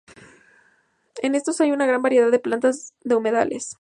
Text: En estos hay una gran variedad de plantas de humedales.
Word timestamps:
En 1.21 1.35
estos 1.35 1.61
hay 1.61 1.69
una 1.71 1.85
gran 1.85 2.01
variedad 2.01 2.31
de 2.31 2.39
plantas 2.39 2.95
de 3.03 3.13
humedales. 3.13 3.69